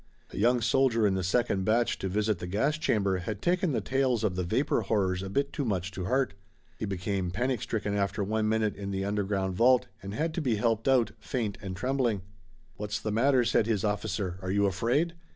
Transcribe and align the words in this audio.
A 0.33 0.37
young 0.37 0.61
soldier 0.61 1.05
in 1.05 1.13
the 1.13 1.23
second 1.23 1.63
batch 1.63 1.99
to 1.99 2.09
visit 2.09 2.39
the 2.39 2.47
gas 2.47 2.75
chamber 2.79 3.19
had 3.19 3.39
taken 3.39 3.71
the 3.71 3.81
tales 3.81 4.23
of 4.23 4.35
the 4.35 4.43
vapor 4.43 4.81
horrors 4.81 5.21
a 5.21 5.29
bit 5.29 5.53
too 5.53 5.63
much 5.63 5.91
to 5.91 6.05
heart. 6.05 6.33
He 6.79 6.85
became 6.85 7.29
panicstricken 7.29 7.95
after 7.95 8.23
one 8.23 8.49
minute 8.49 8.75
in 8.75 8.89
the 8.89 9.05
underground 9.05 9.53
vault 9.53 9.85
and 10.01 10.15
had 10.15 10.33
to 10.33 10.41
be 10.41 10.55
helped 10.55 10.87
out, 10.87 11.11
faint 11.19 11.59
and 11.61 11.75
trembling. 11.75 12.23
"What's 12.77 12.99
the 12.99 13.11
matter?" 13.11 13.45
said 13.45 13.67
his 13.67 13.83
officer. 13.83 14.39
"Are 14.41 14.49
you 14.49 14.65
afraid?" 14.65 15.13